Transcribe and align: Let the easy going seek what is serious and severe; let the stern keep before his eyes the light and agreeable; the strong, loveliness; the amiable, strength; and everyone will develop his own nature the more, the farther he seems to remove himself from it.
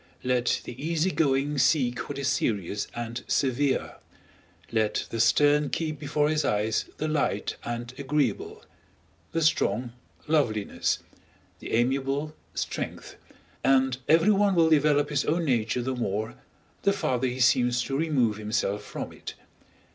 Let 0.23 0.61
the 0.63 0.73
easy 0.83 1.11
going 1.11 1.59
seek 1.59 2.09
what 2.09 2.17
is 2.17 2.27
serious 2.27 2.87
and 2.95 3.23
severe; 3.27 3.97
let 4.71 5.05
the 5.11 5.19
stern 5.19 5.69
keep 5.69 5.99
before 5.99 6.27
his 6.27 6.43
eyes 6.43 6.85
the 6.97 7.07
light 7.07 7.55
and 7.63 7.93
agreeable; 7.99 8.65
the 9.31 9.43
strong, 9.43 9.93
loveliness; 10.27 10.97
the 11.59 11.73
amiable, 11.73 12.35
strength; 12.55 13.15
and 13.63 13.99
everyone 14.09 14.55
will 14.55 14.71
develop 14.71 15.11
his 15.11 15.23
own 15.25 15.45
nature 15.45 15.83
the 15.83 15.93
more, 15.95 16.33
the 16.81 16.93
farther 16.93 17.27
he 17.27 17.39
seems 17.39 17.83
to 17.83 17.95
remove 17.95 18.37
himself 18.37 18.83
from 18.83 19.13
it. 19.13 19.35